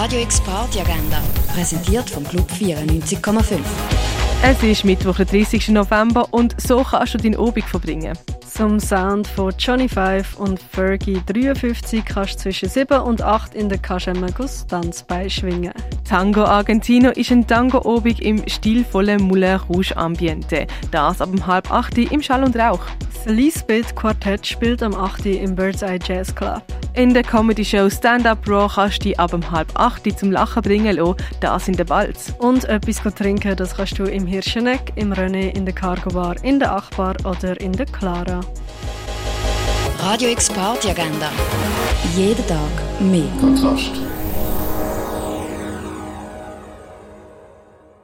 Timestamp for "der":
5.16-5.26, 13.68-13.78, 27.14-27.22, 31.76-31.84, 35.64-35.76, 36.58-36.74, 37.70-37.86